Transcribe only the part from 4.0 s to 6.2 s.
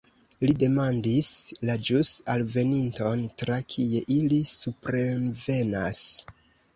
ili suprenvenas?"